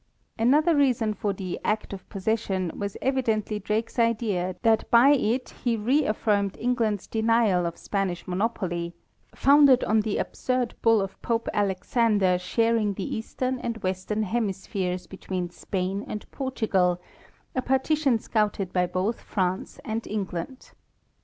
[0.39, 5.77] Another reason for the "act of possession" was evidently Drake's idea that by it he
[5.77, 8.95] reaffirmed England's denial of Spain's monopoly,
[9.35, 15.05] founded on the absurd bull of Pope Alexander sharing the eastern and western hemis pheres
[15.05, 16.99] between Spain and Portugal,
[17.53, 20.71] a partition scouted by both France and England.